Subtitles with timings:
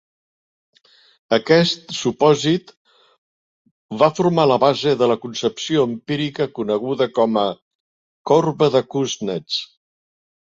[1.35, 2.71] Aquest supòsit
[4.03, 7.47] va formar la base de la concepció empírica coneguda com a
[8.31, 9.59] "corba de Kuznets".